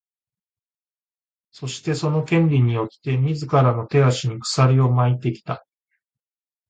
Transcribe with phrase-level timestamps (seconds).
[1.51, 5.63] そして、その「権利」によって自らの手足に鎖を巻いてきた。